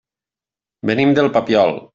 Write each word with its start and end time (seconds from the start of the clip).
Venim 0.91 1.15
del 1.21 1.31
Papiol. 1.37 1.83